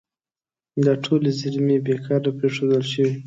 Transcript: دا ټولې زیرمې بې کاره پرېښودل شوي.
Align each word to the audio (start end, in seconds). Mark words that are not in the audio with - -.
دا 0.83 0.93
ټولې 1.03 1.29
زیرمې 1.39 1.77
بې 1.85 1.95
کاره 2.05 2.31
پرېښودل 2.37 2.83
شوي. 2.91 3.11